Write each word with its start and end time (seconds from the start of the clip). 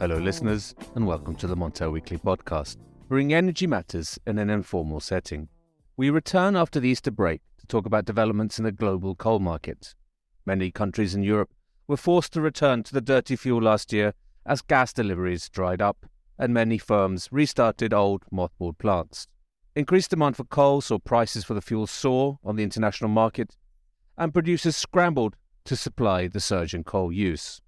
Hello, 0.00 0.16
listeners, 0.16 0.74
and 0.94 1.06
welcome 1.06 1.34
to 1.34 1.46
the 1.46 1.54
Montel 1.54 1.92
Weekly 1.92 2.16
Podcast, 2.16 2.78
bringing 3.06 3.34
energy 3.34 3.66
matters 3.66 4.18
in 4.26 4.38
an 4.38 4.48
informal 4.48 4.98
setting. 4.98 5.46
We 5.98 6.08
return 6.08 6.56
after 6.56 6.80
the 6.80 6.88
Easter 6.88 7.10
break 7.10 7.42
to 7.58 7.66
talk 7.66 7.84
about 7.84 8.06
developments 8.06 8.58
in 8.58 8.64
the 8.64 8.72
global 8.72 9.14
coal 9.14 9.40
market. 9.40 9.94
Many 10.46 10.70
countries 10.70 11.14
in 11.14 11.22
Europe 11.22 11.50
were 11.86 11.98
forced 11.98 12.32
to 12.32 12.40
return 12.40 12.82
to 12.84 12.94
the 12.94 13.02
dirty 13.02 13.36
fuel 13.36 13.60
last 13.60 13.92
year 13.92 14.14
as 14.46 14.62
gas 14.62 14.94
deliveries 14.94 15.50
dried 15.50 15.82
up, 15.82 16.06
and 16.38 16.54
many 16.54 16.78
firms 16.78 17.28
restarted 17.30 17.92
old, 17.92 18.24
mothballed 18.32 18.78
plants. 18.78 19.28
Increased 19.76 20.08
demand 20.08 20.34
for 20.34 20.44
coal 20.44 20.80
saw 20.80 20.98
prices 20.98 21.44
for 21.44 21.52
the 21.52 21.60
fuel 21.60 21.86
soar 21.86 22.38
on 22.42 22.56
the 22.56 22.64
international 22.64 23.10
market, 23.10 23.54
and 24.16 24.32
producers 24.32 24.76
scrambled 24.76 25.36
to 25.66 25.76
supply 25.76 26.26
the 26.26 26.40
surge 26.40 26.72
in 26.72 26.84
coal 26.84 27.12
use. 27.12 27.60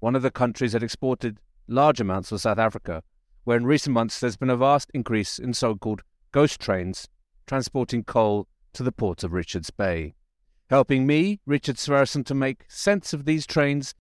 One 0.00 0.14
of 0.14 0.20
the 0.20 0.30
countries 0.30 0.72
that 0.72 0.82
exported 0.82 1.38
large 1.72 2.00
amounts 2.00 2.28
for 2.28 2.38
South 2.38 2.58
Africa, 2.58 3.02
where 3.44 3.56
in 3.56 3.66
recent 3.66 3.94
months 3.94 4.20
there's 4.20 4.36
been 4.36 4.50
a 4.50 4.56
vast 4.56 4.90
increase 4.94 5.38
in 5.38 5.54
so 5.54 5.74
called 5.74 6.02
ghost 6.30 6.60
trains 6.60 7.08
transporting 7.46 8.04
coal 8.04 8.46
to 8.72 8.82
the 8.82 8.92
port 8.92 9.24
of 9.24 9.32
Richards 9.32 9.70
Bay. 9.70 10.14
Helping 10.70 11.06
me, 11.06 11.40
Richard 11.44 11.76
Sverrisson, 11.76 12.24
to 12.26 12.34
make 12.34 12.64
sense 12.68 13.12
of 13.12 13.24
these 13.24 13.46
trains, 13.46 13.94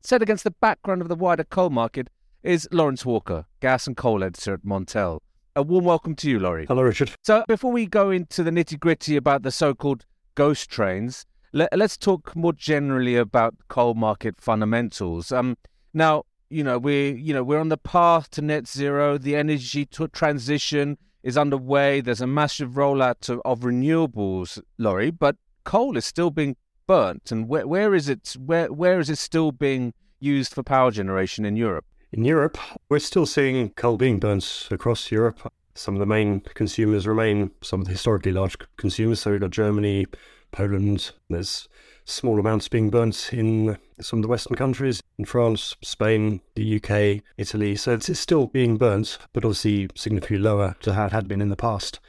set 0.00 0.22
against 0.22 0.44
the 0.44 0.50
background 0.50 1.02
of 1.02 1.08
the 1.08 1.14
wider 1.14 1.44
coal 1.44 1.70
market, 1.70 2.08
is 2.42 2.68
Laurence 2.72 3.04
Walker, 3.04 3.46
gas 3.60 3.86
and 3.86 3.96
coal 3.96 4.24
editor 4.24 4.54
at 4.54 4.64
Montel. 4.64 5.20
A 5.54 5.62
warm 5.62 5.84
welcome 5.84 6.16
to 6.16 6.30
you, 6.30 6.40
Laurie. 6.40 6.66
Hello, 6.66 6.82
Richard. 6.82 7.12
So, 7.22 7.44
before 7.46 7.70
we 7.70 7.86
go 7.86 8.10
into 8.10 8.42
the 8.42 8.50
nitty 8.50 8.80
gritty 8.80 9.16
about 9.16 9.42
the 9.42 9.50
so 9.50 9.74
called 9.74 10.04
ghost 10.34 10.70
trains, 10.70 11.26
let, 11.52 11.80
us 11.80 11.96
talk 11.96 12.34
more 12.34 12.54
generally 12.54 13.16
about 13.16 13.54
coal 13.68 13.94
market 13.94 14.40
fundamentals. 14.40 15.30
Um, 15.30 15.58
now, 15.92 16.24
you 16.52 16.62
know, 16.62 16.78
we're 16.78 17.14
you 17.14 17.32
know 17.32 17.42
we're 17.42 17.60
on 17.60 17.70
the 17.70 17.78
path 17.78 18.30
to 18.32 18.42
net 18.42 18.68
zero. 18.68 19.18
The 19.18 19.36
energy 19.36 19.86
transition 19.86 20.98
is 21.22 21.38
underway. 21.38 22.00
There's 22.00 22.20
a 22.20 22.26
massive 22.26 22.72
rollout 22.72 23.28
of, 23.28 23.40
of 23.44 23.60
renewables, 23.60 24.60
Laurie, 24.78 25.10
but 25.10 25.36
coal 25.64 25.96
is 25.96 26.04
still 26.04 26.30
being 26.30 26.56
burnt. 26.86 27.32
And 27.32 27.48
where 27.48 27.66
where 27.66 27.94
is 27.94 28.08
it? 28.08 28.36
Where 28.38 28.72
where 28.72 29.00
is 29.00 29.08
it 29.08 29.18
still 29.18 29.52
being 29.52 29.94
used 30.20 30.54
for 30.54 30.62
power 30.62 30.90
generation 30.90 31.44
in 31.44 31.56
Europe? 31.56 31.86
In 32.12 32.24
Europe, 32.24 32.58
we're 32.90 32.98
still 32.98 33.24
seeing 33.24 33.70
coal 33.70 33.96
being 33.96 34.18
burnt 34.18 34.68
across 34.70 35.10
Europe. 35.10 35.50
Some 35.74 35.94
of 35.94 36.00
the 36.00 36.06
main 36.06 36.40
consumers 36.40 37.06
remain 37.06 37.50
some 37.62 37.80
of 37.80 37.86
the 37.86 37.92
historically 37.92 38.32
large 38.32 38.56
consumers. 38.76 39.20
So 39.20 39.30
we've 39.30 39.40
got 39.40 39.50
Germany, 39.50 40.04
Poland. 40.50 41.12
There's 41.30 41.68
small 42.04 42.38
amounts 42.38 42.68
being 42.68 42.90
burnt 42.90 43.30
in 43.32 43.78
some 44.02 44.18
of 44.18 44.22
the 44.22 44.28
Western 44.28 44.56
countries, 44.56 45.02
in 45.18 45.24
France, 45.24 45.76
Spain, 45.82 46.40
the 46.54 46.76
UK, 46.76 47.22
Italy. 47.36 47.76
So 47.76 47.92
it's 47.92 48.18
still 48.18 48.46
being 48.46 48.76
burnt, 48.76 49.18
but 49.32 49.44
obviously 49.44 49.88
significantly 49.94 50.42
lower 50.42 50.76
to 50.80 50.94
how 50.94 51.06
it 51.06 51.12
had 51.12 51.28
been 51.28 51.40
in 51.40 51.48
the 51.48 51.56
past. 51.56 52.00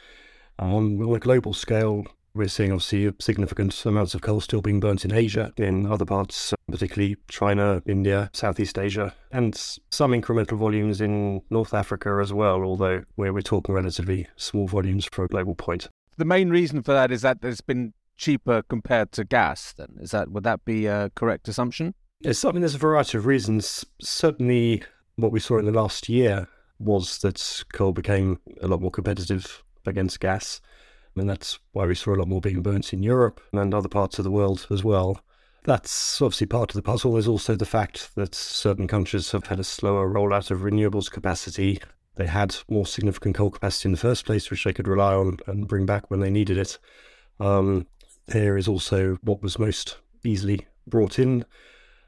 Um, 0.60 1.02
on 1.02 1.16
a 1.16 1.20
global 1.20 1.54
scale, 1.54 2.06
we're 2.36 2.48
seeing 2.48 2.72
obviously 2.72 3.14
significant 3.20 3.86
amounts 3.86 4.16
of 4.16 4.22
coal 4.22 4.42
still 4.42 4.62
being 4.62 4.80
burnt 4.80 5.06
in 5.06 5.14
Asia, 5.14 5.52
in 5.58 5.86
other 5.86 6.06
parts, 6.06 6.54
particularly 6.70 7.16
China, 7.28 7.82
India, 7.86 8.30
Southeast 8.34 8.80
Asia, 8.80 9.14
and 9.32 9.56
some 9.92 10.12
incremental 10.12 10.58
volumes 10.58 11.00
in 11.00 11.42
North 11.50 11.74
Africa 11.74 12.20
as 12.22 12.34
well, 12.34 12.64
although 12.64 13.04
where 13.16 13.34
we're 13.34 13.42
talking 13.42 13.76
relatively 13.76 14.28
small 14.36 14.68
volumes 14.68 15.08
for 15.12 15.26
a 15.26 15.28
global 15.28 15.56
point. 15.56 15.90
The 16.18 16.26
main 16.26 16.50
reason 16.50 16.82
for 16.84 16.94
that 16.94 17.12
is 17.12 17.22
that 17.22 17.42
there's 17.42 17.62
been 17.62 17.94
cheaper 18.24 18.64
compared 18.64 19.12
to 19.14 19.24
gas. 19.24 19.74
Then 19.74 19.98
is 20.00 20.12
that 20.12 20.32
would 20.32 20.44
that 20.44 20.64
be 20.66 20.86
a 20.86 21.12
correct 21.16 21.48
assumption? 21.48 21.94
Yes, 22.22 22.46
I 22.46 22.52
mean 22.52 22.62
there's 22.62 22.76
a 22.76 22.90
variety 22.90 23.18
of 23.18 23.26
reasons. 23.26 23.86
Certainly, 24.02 24.84
what 25.18 25.32
we 25.32 25.40
saw 25.40 25.58
in 25.58 25.66
the 25.66 25.72
last 25.72 26.08
year 26.08 26.48
was 26.80 27.20
that 27.20 27.64
coal 27.74 27.92
became 27.92 28.40
a 28.62 28.68
lot 28.68 28.82
more 28.82 28.92
competitive 28.92 29.64
against 29.86 30.20
gas. 30.20 30.62
and 31.16 31.30
that's 31.30 31.60
why 31.74 31.86
we 31.86 31.96
saw 31.96 32.16
a 32.16 32.20
lot 32.20 32.28
more 32.28 32.42
being 32.42 32.62
burnt 32.62 32.94
in 32.94 33.04
Europe 33.04 33.42
and 33.52 33.74
other 33.74 33.90
parts 33.90 34.18
of 34.18 34.24
the 34.24 34.32
world 34.32 34.66
as 34.72 34.84
well. 34.84 35.20
That's 35.66 36.22
obviously 36.22 36.48
part 36.48 36.72
of 36.72 36.76
the 36.76 36.82
puzzle. 36.82 37.14
There's 37.14 37.28
also 37.28 37.56
the 37.56 37.66
fact 37.66 38.16
that 38.16 38.36
certain 38.36 38.88
countries 38.88 39.32
have 39.32 39.48
had 39.48 39.60
a 39.60 39.64
slower 39.64 40.10
rollout 40.10 40.52
of 40.52 40.60
renewables 40.62 41.12
capacity. 41.12 41.80
They 42.16 42.28
had 42.28 42.56
more 42.70 42.86
significant 42.86 43.36
coal 43.36 43.52
capacity 43.52 43.88
in 43.88 43.94
the 43.94 43.98
first 43.98 44.26
place, 44.26 44.50
which 44.50 44.64
they 44.64 44.74
could 44.74 44.88
rely 44.88 45.14
on 45.14 45.38
and 45.48 45.68
bring 45.68 45.86
back 45.86 46.10
when 46.10 46.20
they 46.20 46.30
needed 46.30 46.58
it. 46.58 46.80
Um, 47.40 47.88
here 48.32 48.58
is 48.58 48.68
also 48.68 49.18
what 49.22 49.42
was 49.42 49.60
most 49.60 49.98
easily 50.24 50.68
brought 50.88 51.20
in, 51.20 51.46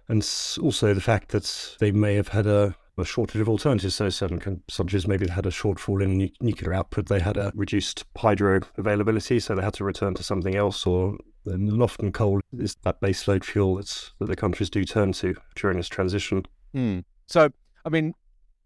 and 0.08 0.28
also 0.62 0.94
the 0.94 1.02
fact 1.02 1.30
that 1.30 1.76
they 1.80 1.92
may 1.92 2.16
have 2.16 2.30
had 2.30 2.48
a, 2.48 2.76
a 2.98 3.06
shortage 3.06 3.42
of 3.42 3.50
alternatives. 3.50 3.96
So 3.96 4.10
certain 4.10 4.40
countries 4.40 5.08
maybe 5.08 5.28
had 5.28 5.46
a 5.46 5.52
shortfall 5.52 6.04
in 6.04 6.18
nu- 6.18 6.30
nuclear 6.40 6.74
output, 6.74 7.08
they 7.08 7.20
had 7.20 7.38
a 7.38 7.52
reduced 7.56 8.06
hydro 8.18 8.62
availability, 8.78 9.40
so 9.40 9.56
they 9.56 9.64
had 9.64 9.74
to 9.76 9.84
return 9.84 10.14
to 10.16 10.24
something 10.24 10.56
else. 10.56 10.86
Or 10.86 11.18
and 11.46 11.82
often 11.82 12.12
coal 12.12 12.42
is 12.58 12.76
that 12.84 13.00
baseload 13.02 13.44
fuel 13.44 13.76
that's, 13.76 14.14
that 14.20 14.28
the 14.28 14.36
countries 14.36 14.70
do 14.70 14.84
turn 14.84 15.12
to 15.14 15.36
during 15.56 15.78
this 15.78 15.88
transition. 15.88 16.46
Mm. 16.74 17.04
So, 17.28 17.50
I 17.86 17.90
mean, 17.90 18.14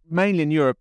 mainly 0.10 0.44
in 0.44 0.52
Europe, 0.52 0.78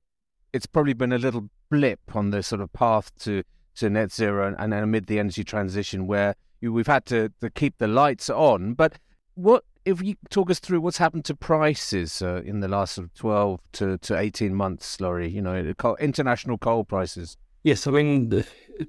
it's 0.52 0.66
probably 0.66 0.92
been 0.92 1.12
a 1.12 1.18
little 1.18 1.48
blip 1.70 2.00
on 2.14 2.30
the 2.30 2.42
sort 2.42 2.60
of 2.60 2.72
path 2.72 3.10
to 3.20 3.42
to 3.74 3.88
net 3.88 4.12
zero 4.12 4.48
and, 4.48 4.56
and 4.58 4.74
amid 4.74 5.06
the 5.06 5.20
energy 5.20 5.44
transition 5.44 6.06
where 6.06 6.34
we've 6.60 6.86
had 6.86 7.06
to, 7.06 7.32
to 7.40 7.50
keep 7.50 7.78
the 7.78 7.88
lights 7.88 8.28
on. 8.30 8.74
But 8.74 8.98
what 9.34 9.64
if 9.84 10.02
you 10.02 10.16
talk 10.30 10.50
us 10.50 10.58
through 10.58 10.80
what's 10.80 10.98
happened 10.98 11.24
to 11.26 11.34
prices 11.34 12.20
uh, 12.20 12.42
in 12.44 12.60
the 12.60 12.68
last 12.68 12.94
sort 12.94 13.06
of 13.06 13.14
12 13.14 13.60
to, 13.72 13.98
to 13.98 14.18
18 14.18 14.54
months, 14.54 15.00
Laurie, 15.00 15.28
you 15.28 15.40
know, 15.40 15.72
international 15.98 16.58
coal 16.58 16.84
prices? 16.84 17.36
Yes, 17.62 17.86
I 17.86 17.90
mean, 17.90 18.44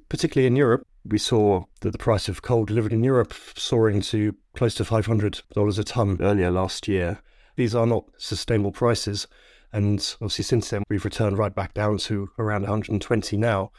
particularly 0.09 0.47
in 0.47 0.55
Europe, 0.55 0.85
we 1.05 1.17
saw 1.17 1.63
that 1.81 1.91
the 1.91 1.97
price 1.97 2.27
of 2.27 2.41
coal 2.41 2.65
delivered 2.65 2.93
in 2.93 3.03
Europe 3.03 3.33
soaring 3.55 4.01
to 4.01 4.35
close 4.55 4.75
to 4.75 4.83
$500 4.83 5.79
a 5.79 5.83
tonne 5.83 6.17
earlier 6.19 6.51
last 6.51 6.87
year. 6.87 7.19
These 7.55 7.75
are 7.75 7.87
not 7.87 8.05
sustainable 8.17 8.71
prices. 8.71 9.27
And 9.71 9.99
obviously, 10.21 10.43
since 10.43 10.69
then, 10.69 10.83
we've 10.89 11.05
returned 11.05 11.37
right 11.37 11.53
back 11.53 11.73
down 11.73 11.97
to 11.99 12.29
around 12.37 12.63
120 12.63 13.37
now. 13.37 13.71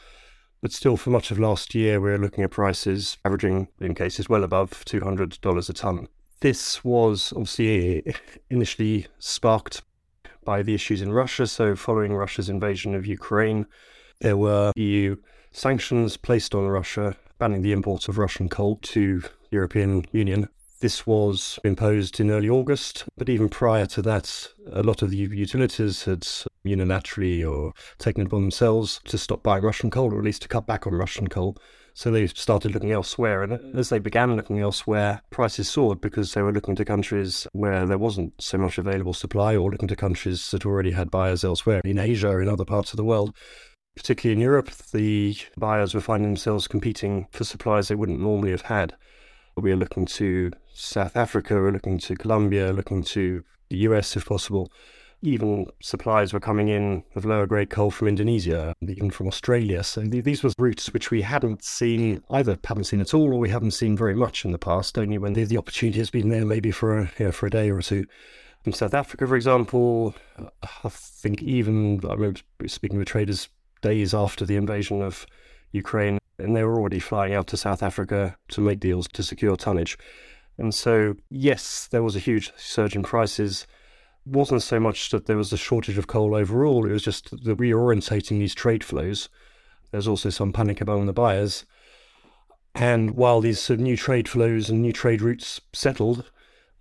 But 0.62 0.72
still, 0.72 0.98
for 0.98 1.08
much 1.10 1.30
of 1.30 1.38
last 1.38 1.74
year, 1.74 2.00
we 2.00 2.10
are 2.10 2.18
looking 2.18 2.44
at 2.44 2.50
prices 2.50 3.16
averaging, 3.24 3.68
in 3.80 3.94
cases, 3.94 4.28
well 4.28 4.44
above 4.44 4.84
$200 4.84 5.68
a 5.68 5.72
tonne. 5.72 6.08
This 6.40 6.84
was 6.84 7.32
obviously 7.32 8.14
initially 8.50 9.06
sparked 9.18 9.82
by 10.44 10.62
the 10.62 10.74
issues 10.74 11.00
in 11.00 11.12
Russia. 11.12 11.46
So, 11.46 11.74
following 11.74 12.14
Russia's 12.14 12.50
invasion 12.50 12.94
of 12.94 13.06
Ukraine, 13.06 13.66
there 14.20 14.36
were 14.36 14.72
EU 14.76 15.16
sanctions 15.50 16.18
placed 16.18 16.54
on 16.54 16.66
Russia, 16.66 17.16
banning 17.38 17.62
the 17.62 17.72
import 17.72 18.08
of 18.08 18.18
Russian 18.18 18.50
coal 18.50 18.76
to 18.82 19.20
the 19.20 19.30
European 19.50 20.04
Union. 20.12 20.48
This 20.80 21.06
was 21.06 21.58
imposed 21.62 22.20
in 22.20 22.30
early 22.30 22.48
August, 22.48 23.04
but 23.18 23.28
even 23.28 23.50
prior 23.50 23.84
to 23.84 24.00
that, 24.00 24.48
a 24.72 24.82
lot 24.82 25.02
of 25.02 25.10
the 25.10 25.16
utilities 25.18 26.04
had 26.04 26.22
unilaterally 26.64 27.46
or 27.46 27.74
taken 27.98 28.22
it 28.22 28.28
upon 28.28 28.40
themselves 28.40 28.98
to 29.04 29.18
stop 29.18 29.42
buying 29.42 29.62
Russian 29.62 29.90
coal, 29.90 30.14
or 30.14 30.18
at 30.18 30.24
least 30.24 30.40
to 30.42 30.48
cut 30.48 30.66
back 30.66 30.86
on 30.86 30.94
Russian 30.94 31.28
coal. 31.28 31.58
So 31.92 32.10
they 32.10 32.26
started 32.28 32.72
looking 32.72 32.92
elsewhere. 32.92 33.42
And 33.42 33.76
as 33.76 33.90
they 33.90 33.98
began 33.98 34.34
looking 34.36 34.58
elsewhere, 34.58 35.20
prices 35.28 35.68
soared 35.68 36.00
because 36.00 36.32
they 36.32 36.40
were 36.40 36.52
looking 36.52 36.76
to 36.76 36.84
countries 36.86 37.46
where 37.52 37.84
there 37.84 37.98
wasn't 37.98 38.32
so 38.40 38.56
much 38.56 38.78
available 38.78 39.12
supply, 39.12 39.54
or 39.54 39.70
looking 39.70 39.88
to 39.88 39.96
countries 39.96 40.50
that 40.50 40.64
already 40.64 40.92
had 40.92 41.10
buyers 41.10 41.44
elsewhere 41.44 41.82
in 41.84 41.98
Asia 41.98 42.38
in 42.38 42.48
other 42.48 42.64
parts 42.64 42.94
of 42.94 42.96
the 42.96 43.04
world. 43.04 43.36
Particularly 43.96 44.40
in 44.40 44.40
Europe, 44.40 44.70
the 44.92 45.36
buyers 45.58 45.92
were 45.92 46.00
finding 46.00 46.30
themselves 46.30 46.66
competing 46.66 47.26
for 47.32 47.44
supplies 47.44 47.88
they 47.88 47.94
wouldn't 47.94 48.20
normally 48.20 48.52
have 48.52 48.62
had. 48.62 48.94
We 49.56 49.72
are 49.72 49.76
looking 49.76 50.06
to 50.06 50.52
South 50.80 51.14
Africa, 51.14 51.54
we're 51.54 51.72
looking 51.72 51.98
to 51.98 52.16
Colombia, 52.16 52.72
looking 52.72 53.02
to 53.02 53.44
the 53.68 53.76
US 53.78 54.16
if 54.16 54.24
possible. 54.24 54.72
Even 55.22 55.66
supplies 55.82 56.32
were 56.32 56.40
coming 56.40 56.68
in 56.68 57.04
of 57.14 57.26
lower 57.26 57.46
grade 57.46 57.68
coal 57.68 57.90
from 57.90 58.08
Indonesia, 58.08 58.74
even 58.80 59.10
from 59.10 59.28
Australia. 59.28 59.84
So 59.84 60.00
these 60.00 60.42
were 60.42 60.50
routes 60.58 60.90
which 60.94 61.10
we 61.10 61.20
hadn't 61.20 61.62
seen, 61.62 62.22
either 62.30 62.58
haven't 62.64 62.84
seen 62.84 63.02
at 63.02 63.12
all 63.12 63.34
or 63.34 63.38
we 63.38 63.50
haven't 63.50 63.72
seen 63.72 63.94
very 63.94 64.14
much 64.14 64.46
in 64.46 64.52
the 64.52 64.58
past, 64.58 64.96
only 64.96 65.18
when 65.18 65.34
the, 65.34 65.44
the 65.44 65.58
opportunity 65.58 65.98
has 65.98 66.08
been 66.08 66.30
there 66.30 66.46
maybe 66.46 66.70
for 66.70 67.10
a, 67.18 67.30
for 67.30 67.46
a 67.46 67.50
day 67.50 67.70
or 67.70 67.82
two. 67.82 68.06
In 68.64 68.72
South 68.72 68.94
Africa, 68.94 69.26
for 69.26 69.36
example, 69.36 70.14
I 70.38 70.88
think 70.88 71.42
even, 71.42 72.00
I 72.08 72.14
remember 72.14 72.40
speaking 72.66 72.98
with 72.98 73.08
traders 73.08 73.50
days 73.82 74.14
after 74.14 74.46
the 74.46 74.56
invasion 74.56 75.02
of 75.02 75.26
Ukraine, 75.72 76.18
and 76.38 76.56
they 76.56 76.64
were 76.64 76.78
already 76.78 76.98
flying 76.98 77.34
out 77.34 77.46
to 77.48 77.58
South 77.58 77.82
Africa 77.82 78.36
to 78.48 78.62
make 78.62 78.80
deals 78.80 79.06
to 79.08 79.22
secure 79.22 79.56
tonnage. 79.56 79.98
And 80.60 80.74
so, 80.74 81.16
yes, 81.30 81.88
there 81.90 82.02
was 82.02 82.14
a 82.14 82.20
huge 82.20 82.52
surge 82.54 82.94
in 82.94 83.02
prices. 83.02 83.66
It 84.26 84.32
wasn't 84.36 84.62
so 84.62 84.78
much 84.78 85.08
that 85.08 85.24
there 85.24 85.38
was 85.38 85.54
a 85.54 85.56
shortage 85.56 85.96
of 85.96 86.06
coal 86.06 86.34
overall, 86.34 86.84
it 86.86 86.92
was 86.92 87.02
just 87.02 87.30
the 87.30 87.56
reorientating 87.56 88.38
these 88.38 88.54
trade 88.54 88.84
flows. 88.84 89.30
There's 89.90 90.06
also 90.06 90.28
some 90.28 90.52
panic 90.52 90.82
among 90.82 91.06
the 91.06 91.14
buyers. 91.14 91.64
And 92.74 93.12
while 93.12 93.40
these 93.40 93.70
new 93.70 93.96
trade 93.96 94.28
flows 94.28 94.68
and 94.68 94.82
new 94.82 94.92
trade 94.92 95.22
routes 95.22 95.62
settled, 95.72 96.30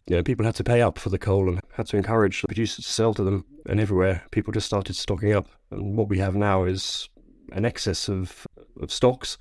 you 0.08 0.18
know, 0.18 0.24
people 0.24 0.46
had 0.46 0.56
to 0.56 0.64
pay 0.64 0.82
up 0.82 1.00
for 1.00 1.10
the 1.10 1.18
coal 1.18 1.48
and 1.48 1.62
had 1.74 1.88
to 1.88 1.98
encourage 1.98 2.42
the 2.42 2.50
producers 2.50 2.86
to 2.86 2.92
sell 2.92 3.14
to 3.14 3.24
them. 3.24 3.46
And 3.66 3.80
everywhere, 3.80 4.26
people 4.32 4.52
just 4.52 4.68
started 4.68 4.98
stocking 4.98 5.32
up. 5.32 5.48
And 5.72 5.96
what 5.96 6.10
we 6.10 6.20
have 6.20 6.36
now 6.36 6.66
is 6.66 7.08
an 7.54 7.64
excess 7.64 8.10
of, 8.10 8.46
of 8.80 8.92
stocks 8.92 9.38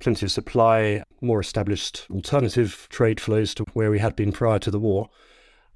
plenty 0.00 0.26
of 0.26 0.32
supply, 0.32 1.02
more 1.20 1.40
established 1.40 2.06
alternative 2.10 2.86
trade 2.90 3.20
flows 3.20 3.54
to 3.54 3.64
where 3.74 3.90
we 3.90 3.98
had 3.98 4.16
been 4.16 4.32
prior 4.32 4.58
to 4.60 4.70
the 4.70 4.80
war. 4.80 5.08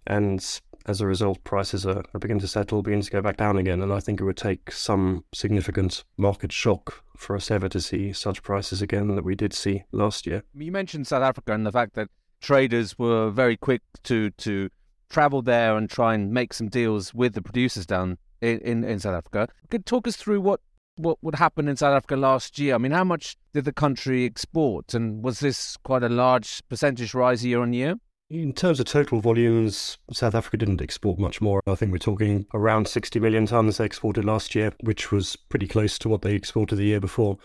And 0.07 0.45
as 0.87 1.01
a 1.01 1.07
result, 1.07 1.43
prices 1.45 1.85
are, 1.85 2.05
are 2.15 2.21
beginning 2.21 2.41
to 2.41 2.49
settle, 2.49 2.83
beginning 2.83 3.03
to 3.03 3.11
go 3.11 3.21
back 3.21 3.37
down 3.37 3.59
again. 3.59 3.83
And 3.83 3.93
I 3.93 4.01
think 4.01 4.21
it 4.21 4.25
would 4.25 4.37
take 4.37 4.71
some 4.71 5.25
significant 5.35 6.05
market 6.17 6.53
shock 6.53 7.03
for 7.17 7.35
us 7.35 7.51
ever 7.51 7.69
to 7.69 7.81
see 7.81 8.13
such 8.13 8.43
prices 8.43 8.81
again 8.81 9.15
that 9.17 9.25
we 9.25 9.35
did 9.35 9.53
see 9.53 9.85
last 9.93 10.27
year. 10.27 10.45
You 10.55 10.71
mentioned 10.73 11.07
South 11.07 11.23
Africa 11.23 11.53
and 11.53 11.67
the 11.67 11.73
fact 11.73 11.95
that 11.95 12.09
traders 12.41 12.99
were 12.99 13.31
very 13.31 13.57
quick 13.57 13.83
to 14.05 14.31
to 14.31 14.71
travel 15.09 15.43
there 15.43 15.77
and 15.77 15.89
try 15.89 16.15
and 16.15 16.33
make 16.33 16.53
some 16.53 16.69
deals 16.69 17.15
with 17.15 17.35
the 17.35 17.43
producers 17.43 17.87
down 17.87 18.19
in, 18.41 18.59
in, 18.61 18.85
in 18.85 18.99
South 18.99 19.15
Africa. 19.15 19.49
Could 19.71 19.87
talk 19.87 20.07
us 20.07 20.17
through 20.17 20.41
what 20.41 20.61
what 20.97 21.19
would 21.23 21.37
happen 21.37 21.69
in 21.69 21.77
South 21.77 21.95
Africa 21.95 22.17
last 22.17 22.59
year? 22.59 22.75
I 22.75 22.79
mean, 22.79 22.93
how 22.93 23.05
much 23.05 23.37
did 23.53 23.65
the 23.65 23.73
country 23.73 24.25
export, 24.25 24.95
and 24.95 25.23
was 25.23 25.41
this 25.41 25.77
quite 25.79 26.03
a 26.03 26.09
large 26.09 26.63
percentage 26.69 27.15
rise 27.15 27.45
year 27.45 27.61
on 27.61 27.73
year? 27.73 27.97
In 28.29 28.53
terms 28.53 28.81
of 28.81 28.87
total 28.87 29.21
volumes, 29.21 29.99
South 30.13 30.35
Africa 30.35 30.57
didn't 30.57 30.83
export 30.83 31.19
much 31.19 31.41
more. 31.41 31.63
I 31.67 31.77
think 31.77 31.93
we're 31.93 31.99
talking 31.99 32.47
around 32.53 32.89
60 32.89 33.21
million 33.21 33.47
tonnes 33.47 33.77
they 33.77 33.85
exported 33.85 34.25
last 34.25 34.55
year, 34.55 34.73
which 34.81 35.13
was 35.13 35.37
pretty 35.37 35.69
close 35.69 35.97
to 36.01 36.09
what 36.09 36.23
they 36.23 36.35
exported 36.35 36.77
the 36.77 36.87
year 36.87 37.01
before. 37.01 37.39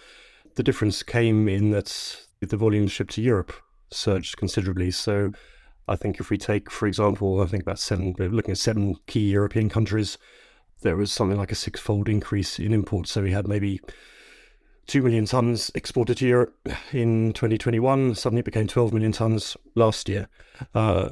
The 0.55 0.63
difference 0.63 1.03
came 1.03 1.47
in 1.47 1.69
that 1.69 2.25
the 2.39 2.57
volumes 2.57 2.91
shipped 2.91 3.13
to 3.13 3.21
Europe 3.21 3.53
surged 3.91 4.37
considerably. 4.37 4.89
So 4.89 5.33
I 5.87 5.95
think 5.95 6.19
if 6.19 6.31
we 6.31 6.37
take, 6.37 6.71
for 6.71 6.87
example, 6.87 7.41
I 7.41 7.45
think 7.45 7.61
about 7.61 7.77
seven, 7.77 8.15
we're 8.17 8.29
looking 8.29 8.53
at 8.53 8.57
seven 8.57 8.95
key 9.05 9.29
European 9.29 9.69
countries, 9.69 10.17
there 10.81 10.97
was 10.97 11.11
something 11.11 11.37
like 11.37 11.51
a 11.51 11.55
six-fold 11.55 12.09
increase 12.09 12.59
in 12.59 12.73
imports. 12.73 13.11
So 13.11 13.21
we 13.21 13.31
had 13.31 13.47
maybe 13.47 13.81
2 14.87 15.01
million 15.01 15.25
tonnes 15.25 15.71
exported 15.75 16.17
to 16.17 16.27
Europe 16.27 16.69
in 16.91 17.33
2021. 17.33 18.15
Suddenly 18.15 18.41
it 18.41 18.45
became 18.45 18.67
12 18.67 18.93
million 18.93 19.11
tonnes 19.11 19.55
last 19.75 20.09
year. 20.09 20.27
Uh, 20.75 21.09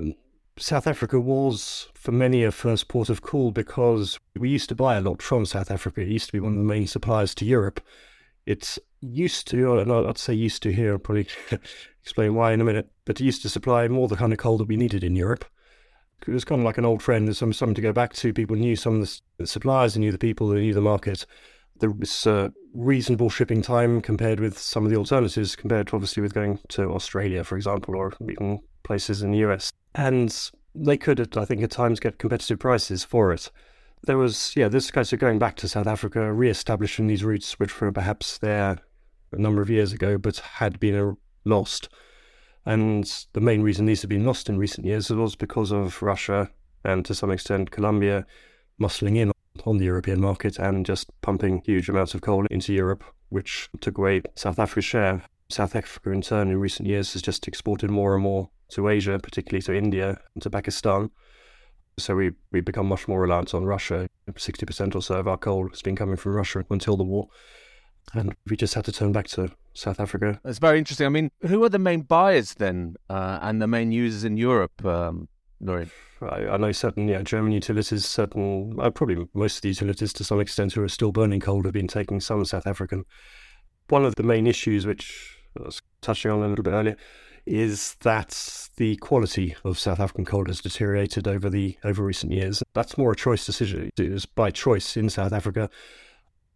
South 0.57 0.87
Africa 0.87 1.19
was, 1.19 1.87
for 1.93 2.11
many, 2.11 2.43
a 2.43 2.51
first 2.51 2.89
port 2.89 3.09
of 3.09 3.21
call 3.21 3.51
because 3.51 4.19
we 4.37 4.49
used 4.49 4.67
to 4.69 4.75
buy 4.75 4.97
a 4.97 5.01
lot 5.01 5.21
from 5.21 5.45
South 5.45 5.71
Africa. 5.71 6.01
It 6.01 6.09
used 6.09 6.27
to 6.27 6.33
be 6.33 6.39
one 6.41 6.53
of 6.53 6.57
the 6.57 6.65
main 6.65 6.85
suppliers 6.85 7.33
to 7.35 7.45
Europe. 7.45 7.79
It's 8.45 8.77
used 8.99 9.47
to, 9.49 9.79
and 9.79 9.91
I'd 9.91 10.17
say 10.17 10.33
used 10.33 10.61
to 10.63 10.73
here, 10.73 10.93
I'll 10.93 10.99
probably 10.99 11.27
explain 12.01 12.35
why 12.35 12.51
in 12.51 12.61
a 12.61 12.65
minute, 12.65 12.91
but 13.05 13.21
it 13.21 13.23
used 13.23 13.41
to 13.43 13.49
supply 13.49 13.87
more 13.87 14.07
the 14.07 14.17
kind 14.17 14.33
of 14.33 14.39
coal 14.39 14.57
that 14.57 14.67
we 14.67 14.75
needed 14.75 15.03
in 15.03 15.15
Europe. 15.15 15.45
It 16.29 16.33
was 16.33 16.45
kind 16.45 16.61
of 16.61 16.65
like 16.65 16.77
an 16.77 16.85
old 16.85 17.01
friend, 17.01 17.27
there's 17.27 17.39
some 17.39 17.53
something 17.53 17.75
to 17.75 17.81
go 17.81 17.91
back 17.91 18.13
to. 18.13 18.33
People 18.33 18.55
knew 18.55 18.75
some 18.75 19.01
of 19.01 19.19
the 19.37 19.47
suppliers, 19.47 19.95
they 19.95 19.99
knew 19.99 20.11
the 20.11 20.17
people, 20.19 20.47
they 20.47 20.61
knew 20.61 20.73
the 20.73 20.81
market. 20.81 21.25
There 21.79 21.89
was 21.89 22.27
uh, 22.27 22.49
reasonable 22.73 23.29
shipping 23.29 23.61
time 23.61 23.99
compared 24.01 24.39
with 24.39 24.57
some 24.57 24.85
of 24.85 24.91
the 24.91 24.97
alternatives, 24.97 25.55
compared 25.55 25.87
to 25.87 25.95
obviously 25.95 26.21
with 26.21 26.33
going 26.33 26.59
to 26.69 26.91
Australia, 26.91 27.43
for 27.43 27.55
example, 27.55 27.95
or 27.95 28.13
even 28.29 28.59
places 28.83 29.23
in 29.23 29.31
the 29.31 29.39
US. 29.39 29.71
And 29.95 30.51
they 30.75 30.97
could, 30.97 31.35
I 31.37 31.45
think, 31.45 31.63
at 31.63 31.71
times 31.71 31.99
get 31.99 32.19
competitive 32.19 32.59
prices 32.59 33.03
for 33.03 33.31
it. 33.33 33.49
There 34.03 34.17
was, 34.17 34.53
yeah, 34.55 34.67
this 34.67 34.91
case 34.91 35.11
of 35.11 35.19
going 35.19 35.39
back 35.39 35.55
to 35.57 35.67
South 35.67 35.87
Africa, 35.87 36.31
re 36.31 36.49
establishing 36.49 37.07
these 37.07 37.23
routes, 37.23 37.59
which 37.59 37.81
were 37.81 37.91
perhaps 37.91 38.37
there 38.37 38.77
a 39.31 39.37
number 39.37 39.61
of 39.61 39.69
years 39.69 39.93
ago, 39.93 40.17
but 40.17 40.37
had 40.37 40.79
been 40.79 40.95
uh, 40.95 41.13
lost. 41.43 41.89
And 42.65 43.11
the 43.33 43.41
main 43.41 43.61
reason 43.61 43.85
these 43.85 44.01
have 44.01 44.09
been 44.09 44.25
lost 44.25 44.49
in 44.49 44.57
recent 44.57 44.85
years 44.85 45.09
was 45.09 45.35
because 45.35 45.71
of 45.71 46.01
Russia 46.01 46.49
and 46.83 47.05
to 47.05 47.15
some 47.15 47.31
extent 47.31 47.71
Colombia 47.71 48.25
muscling 48.79 49.17
in 49.17 49.31
on 49.65 49.77
the 49.77 49.85
European 49.85 50.21
market 50.21 50.57
and 50.57 50.85
just 50.85 51.09
pumping 51.21 51.61
huge 51.65 51.89
amounts 51.89 52.13
of 52.13 52.21
coal 52.21 52.45
into 52.49 52.73
Europe, 52.73 53.03
which 53.29 53.69
took 53.81 53.97
away 53.97 54.21
South 54.35 54.59
Africa's 54.59 54.85
share. 54.85 55.23
South 55.49 55.75
Africa, 55.75 56.11
in 56.11 56.21
turn, 56.21 56.49
in 56.49 56.59
recent 56.59 56.87
years 56.87 57.13
has 57.13 57.21
just 57.21 57.47
exported 57.47 57.89
more 57.89 58.13
and 58.13 58.23
more 58.23 58.49
to 58.69 58.87
Asia, 58.87 59.19
particularly 59.19 59.61
to 59.63 59.73
India 59.73 60.19
and 60.33 60.43
to 60.43 60.49
Pakistan. 60.49 61.09
So 61.97 62.15
we 62.15 62.31
we 62.51 62.61
become 62.61 62.87
much 62.87 63.07
more 63.07 63.21
reliant 63.21 63.53
on 63.53 63.65
Russia. 63.65 64.07
Sixty 64.37 64.65
percent 64.65 64.95
or 64.95 65.01
so 65.01 65.15
of 65.15 65.27
our 65.27 65.37
coal 65.37 65.67
has 65.69 65.81
been 65.81 65.95
coming 65.95 66.15
from 66.17 66.33
Russia 66.33 66.63
until 66.69 66.95
the 66.95 67.03
war, 67.03 67.27
and 68.13 68.35
we 68.49 68.55
just 68.55 68.75
had 68.75 68.85
to 68.85 68.91
turn 68.91 69.11
back 69.11 69.27
to 69.29 69.51
South 69.79 69.99
Africa. 69.99 70.39
It's 70.43 70.59
very 70.59 70.77
interesting. 70.77 71.05
I 71.05 71.09
mean, 71.09 71.31
who 71.41 71.63
are 71.63 71.69
the 71.69 71.79
main 71.79 72.01
buyers 72.01 72.53
then, 72.55 72.95
uh, 73.09 73.39
and 73.41 73.61
the 73.61 73.67
main 73.67 73.91
users 73.91 74.23
in 74.23 74.37
Europe, 74.37 74.83
um, 74.85 75.29
Laurie? 75.61 75.89
I, 76.21 76.47
I, 76.47 76.57
know 76.57 76.71
certain, 76.71 77.07
yeah, 77.07 77.21
German 77.21 77.53
utilities, 77.53 78.05
certain, 78.05 78.75
uh, 78.79 78.89
probably 78.89 79.27
most 79.33 79.57
of 79.57 79.61
the 79.61 79.69
utilities 79.69 80.13
to 80.13 80.23
some 80.23 80.39
extent 80.39 80.73
who 80.73 80.83
are 80.83 80.89
still 80.89 81.11
burning 81.11 81.39
coal 81.39 81.63
have 81.63 81.73
been 81.73 81.87
taking 81.87 82.19
some 82.19 82.43
South 82.45 82.67
African. 82.67 83.05
One 83.87 84.05
of 84.05 84.15
the 84.15 84.23
main 84.23 84.47
issues, 84.47 84.85
which 84.85 85.37
I 85.57 85.63
was 85.63 85.81
touching 86.01 86.31
on 86.31 86.43
a 86.43 86.47
little 86.47 86.63
bit 86.63 86.73
earlier, 86.73 86.97
is 87.45 87.95
that 88.01 88.69
the 88.77 88.97
quality 88.97 89.55
of 89.63 89.79
South 89.79 89.99
African 89.99 90.25
coal 90.25 90.45
has 90.45 90.61
deteriorated 90.61 91.27
over 91.27 91.49
the 91.49 91.77
over 91.83 92.03
recent 92.03 92.31
years. 92.31 92.61
That's 92.73 92.97
more 92.97 93.13
a 93.13 93.15
choice 93.15 93.45
decision. 93.45 93.89
It 93.97 93.99
is 93.99 94.25
by 94.25 94.51
choice 94.51 94.95
in 94.95 95.09
South 95.09 95.33
Africa. 95.33 95.69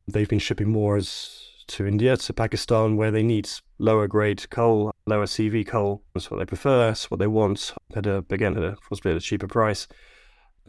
They've 0.07 0.27
been 0.27 0.39
shipping 0.39 0.69
more 0.69 0.97
as 0.97 1.52
to 1.67 1.85
India, 1.85 2.17
to 2.17 2.33
Pakistan, 2.33 2.95
where 2.95 3.11
they 3.11 3.23
need 3.23 3.49
lower 3.77 4.07
grade 4.07 4.49
coal, 4.49 4.93
lower 5.05 5.25
CV 5.25 5.65
coal. 5.65 6.03
That's 6.13 6.31
what 6.31 6.37
they 6.37 6.45
prefer, 6.45 6.87
that's 6.87 7.11
what 7.11 7.19
they 7.19 7.27
want, 7.27 7.73
at 7.95 8.05
a, 8.05 8.25
again, 8.29 8.57
at 8.57 8.63
a, 8.63 8.77
possibly 8.89 9.11
at 9.11 9.17
a 9.17 9.21
cheaper 9.21 9.47
price. 9.47 9.87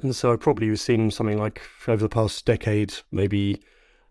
And 0.02 0.14
so 0.14 0.32
I 0.32 0.36
probably 0.36 0.74
seen 0.76 1.10
something 1.10 1.38
like 1.38 1.62
over 1.86 2.02
the 2.02 2.08
past 2.08 2.44
decade, 2.44 2.94
maybe 3.12 3.62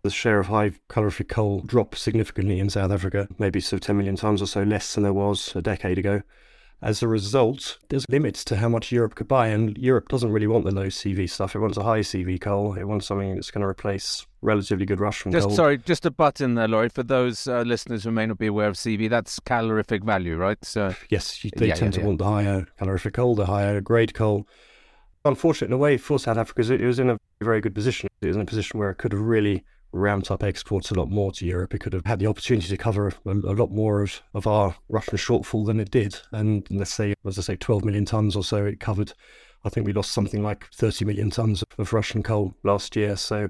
the 0.02 0.10
share 0.10 0.38
of 0.38 0.46
high 0.46 0.72
calorific 0.88 1.28
coal 1.28 1.60
drop 1.60 1.94
significantly 1.94 2.58
in 2.58 2.70
South 2.70 2.90
Africa, 2.90 3.28
maybe 3.38 3.60
sort 3.60 3.82
of 3.82 3.86
10 3.86 3.96
million 3.96 4.16
tonnes 4.16 4.42
or 4.42 4.46
so 4.46 4.62
less 4.62 4.94
than 4.94 5.02
there 5.02 5.12
was 5.12 5.54
a 5.56 5.62
decade 5.62 5.98
ago. 5.98 6.22
As 6.82 7.02
a 7.02 7.08
result, 7.08 7.78
there's 7.88 8.04
limits 8.10 8.44
to 8.44 8.56
how 8.56 8.68
much 8.68 8.92
Europe 8.92 9.14
could 9.14 9.28
buy, 9.28 9.48
and 9.48 9.76
Europe 9.78 10.08
doesn't 10.08 10.30
really 10.30 10.46
want 10.46 10.64
the 10.64 10.70
low 10.70 10.88
CV 10.88 11.28
stuff. 11.28 11.54
It 11.54 11.60
wants 11.60 11.78
a 11.78 11.82
high 11.82 12.00
CV 12.00 12.38
coal. 12.38 12.74
It 12.74 12.84
wants 12.84 13.06
something 13.06 13.34
that's 13.34 13.50
going 13.50 13.62
to 13.62 13.68
replace 13.68 14.26
relatively 14.42 14.84
good 14.84 15.00
Russian 15.00 15.32
just, 15.32 15.48
coal. 15.48 15.56
Sorry, 15.56 15.78
just 15.78 16.04
a 16.04 16.10
button 16.10 16.54
there, 16.54 16.68
Laurie. 16.68 16.90
For 16.90 17.02
those 17.02 17.46
uh, 17.46 17.62
listeners 17.62 18.04
who 18.04 18.10
may 18.10 18.26
not 18.26 18.38
be 18.38 18.46
aware 18.46 18.68
of 18.68 18.74
CV, 18.74 19.08
that's 19.08 19.40
calorific 19.40 20.04
value, 20.04 20.36
right? 20.36 20.62
So 20.62 20.94
yes, 21.08 21.40
they 21.56 21.68
yeah, 21.68 21.74
tend 21.74 21.94
yeah, 21.94 21.96
to 21.96 22.00
yeah. 22.00 22.06
want 22.06 22.18
the 22.18 22.26
higher 22.26 22.66
calorific 22.78 23.14
coal, 23.14 23.34
the 23.34 23.46
higher 23.46 23.80
grade 23.80 24.14
coal. 24.14 24.46
Unfortunately, 25.24 25.74
in 25.74 25.78
a 25.78 25.82
way, 25.82 25.96
for 25.96 26.18
South 26.18 26.36
Africa, 26.36 26.70
it 26.74 26.82
was 26.82 26.98
in 26.98 27.08
a 27.08 27.18
very 27.40 27.62
good 27.62 27.74
position. 27.74 28.10
It 28.20 28.26
was 28.26 28.36
in 28.36 28.42
a 28.42 28.46
position 28.46 28.78
where 28.78 28.90
it 28.90 28.96
could 28.96 29.12
have 29.12 29.22
really 29.22 29.64
ramped 29.94 30.30
up 30.30 30.42
exports 30.42 30.90
a 30.90 30.94
lot 30.94 31.10
more 31.10 31.32
to 31.32 31.46
Europe. 31.46 31.74
It 31.74 31.80
could 31.80 31.92
have 31.92 32.04
had 32.04 32.18
the 32.18 32.26
opportunity 32.26 32.68
to 32.68 32.76
cover 32.76 33.08
a, 33.08 33.30
a, 33.30 33.54
lot 33.54 33.70
more 33.70 34.02
of, 34.02 34.22
of 34.34 34.46
our 34.46 34.76
Russian 34.88 35.16
shortfall 35.16 35.66
than 35.66 35.80
it 35.80 35.90
did. 35.90 36.20
And 36.32 36.66
let's 36.70 36.92
say, 36.92 37.14
as 37.24 37.38
I 37.38 37.42
say, 37.42 37.56
12 37.56 37.84
million 37.84 38.04
tonnes 38.04 38.36
or 38.36 38.44
so 38.44 38.64
it 38.64 38.80
covered. 38.80 39.12
I 39.64 39.68
think 39.68 39.86
we 39.86 39.92
lost 39.92 40.12
something 40.12 40.42
like 40.42 40.68
30 40.74 41.04
million 41.04 41.30
tonnes 41.30 41.62
of 41.78 41.92
Russian 41.92 42.22
coal 42.22 42.54
last 42.62 42.96
year. 42.96 43.16
So 43.16 43.48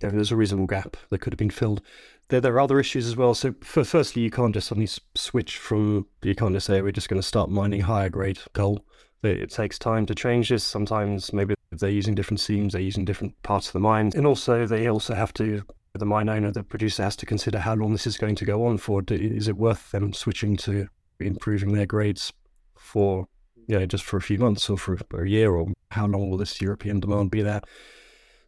there's 0.00 0.32
a 0.32 0.36
reasonable 0.36 0.66
gap 0.66 0.96
that 1.10 1.20
could 1.20 1.32
have 1.32 1.38
been 1.38 1.50
filled. 1.50 1.80
There, 2.28 2.40
there 2.40 2.54
are 2.54 2.60
other 2.60 2.80
issues 2.80 3.06
as 3.06 3.16
well. 3.16 3.34
So, 3.34 3.54
for, 3.60 3.84
firstly, 3.84 4.22
you 4.22 4.30
can't 4.30 4.54
just 4.54 4.68
suddenly 4.68 4.88
switch 5.14 5.58
from, 5.58 6.06
you 6.22 6.34
can't 6.34 6.54
just 6.54 6.66
say, 6.66 6.80
we're 6.80 6.90
just 6.90 7.08
going 7.08 7.20
to 7.20 7.26
start 7.26 7.50
mining 7.50 7.82
higher 7.82 8.08
grade 8.08 8.38
coal. 8.54 8.84
It 9.24 9.50
takes 9.50 9.78
time 9.78 10.06
to 10.06 10.14
change 10.14 10.48
this. 10.50 10.64
Sometimes 10.64 11.32
maybe 11.32 11.54
they're 11.70 11.90
using 11.90 12.14
different 12.14 12.40
seams, 12.40 12.72
they're 12.72 12.82
using 12.82 13.04
different 13.04 13.40
parts 13.42 13.68
of 13.68 13.72
the 13.72 13.80
mine. 13.80 14.12
And 14.14 14.26
also, 14.26 14.66
they 14.66 14.88
also 14.88 15.14
have 15.14 15.32
to, 15.34 15.62
the 15.94 16.06
mine 16.06 16.28
owner, 16.28 16.50
the 16.50 16.62
producer 16.62 17.02
has 17.02 17.16
to 17.16 17.26
consider 17.26 17.58
how 17.58 17.74
long 17.74 17.92
this 17.92 18.06
is 18.06 18.16
going 18.16 18.36
to 18.36 18.44
go 18.44 18.66
on 18.66 18.78
for. 18.78 19.02
Is 19.08 19.48
it 19.48 19.56
worth 19.56 19.90
them 19.90 20.12
switching 20.12 20.56
to 20.58 20.88
improving 21.20 21.72
their 21.72 21.86
grades 21.86 22.32
for, 22.76 23.26
you 23.66 23.78
know, 23.78 23.86
just 23.86 24.04
for 24.04 24.16
a 24.16 24.22
few 24.22 24.38
months 24.38 24.68
or 24.68 24.76
for 24.76 24.98
a 25.12 25.28
year 25.28 25.52
or 25.52 25.72
how 25.90 26.06
long 26.06 26.28
will 26.30 26.38
this 26.38 26.60
European 26.60 27.00
demand 27.00 27.30
be 27.30 27.42
there? 27.42 27.62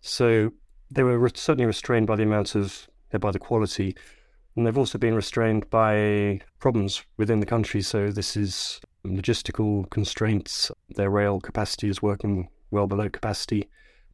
So 0.00 0.52
they 0.90 1.02
were 1.02 1.28
certainly 1.35 1.66
restrained 1.66 2.06
by 2.06 2.16
the 2.16 2.23
amount 2.23 2.54
of, 2.54 2.87
by 3.18 3.30
the 3.30 3.38
quality. 3.38 3.97
And 4.54 4.66
they've 4.66 4.78
also 4.78 4.99
been 4.99 5.14
restrained 5.14 5.68
by 5.68 6.40
problems 6.59 7.04
within 7.16 7.40
the 7.40 7.47
country. 7.47 7.83
So 7.83 8.11
this 8.11 8.37
is 8.37 8.80
logistical 9.06 9.88
constraints. 9.90 10.70
Their 10.90 11.10
rail 11.10 11.40
capacity 11.40 11.88
is 11.88 12.02
working 12.02 12.48
well 12.70 12.86
below 12.86 13.08
capacity. 13.08 13.68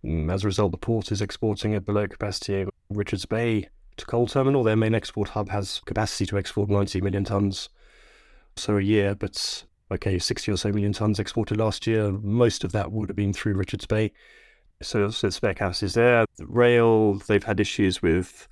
Mm, 0.04 0.32
as 0.32 0.44
a 0.44 0.46
result, 0.46 0.72
the 0.72 0.78
port 0.78 1.12
is 1.12 1.22
exporting 1.22 1.74
at 1.74 1.84
below 1.84 2.06
capacity. 2.06 2.66
Richards 2.90 3.26
Bay 3.26 3.68
to 3.96 4.06
coal 4.06 4.26
terminal, 4.26 4.64
their 4.64 4.76
main 4.76 4.94
export 4.94 5.30
hub, 5.30 5.48
has 5.50 5.80
capacity 5.84 6.26
to 6.26 6.38
export 6.38 6.70
90 6.70 7.00
million 7.00 7.24
tonnes 7.24 7.68
so 8.56 8.76
a 8.76 8.82
year, 8.82 9.14
but 9.14 9.64
okay, 9.90 10.18
60 10.18 10.52
or 10.52 10.56
so 10.56 10.72
million 10.72 10.92
tonnes 10.92 11.18
exported 11.18 11.56
last 11.56 11.86
year. 11.86 12.12
Most 12.12 12.64
of 12.64 12.72
that 12.72 12.92
would 12.92 13.08
have 13.08 13.16
been 13.16 13.32
through 13.32 13.54
Richards 13.54 13.86
Bay. 13.86 14.12
So, 14.82 15.10
so 15.10 15.28
the 15.28 15.32
spare 15.32 15.54
capacity 15.54 15.86
is 15.86 15.94
there. 15.94 16.24
The 16.36 16.46
rail, 16.46 17.14
they've 17.14 17.44
had 17.44 17.60
issues 17.60 18.02
with 18.02 18.48